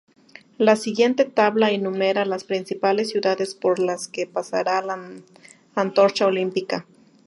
[0.57, 4.99] La siguiente tabla enumera las principales ciudades por las que pasará la
[5.75, 6.87] antorcha olímpica.